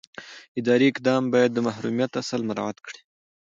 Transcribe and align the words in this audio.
اداري 0.59 0.85
اقدام 0.91 1.23
باید 1.33 1.51
د 1.53 1.59
محرمیت 1.67 2.11
اصل 2.21 2.41
مراعات 2.49 2.77
کړي. 2.85 2.99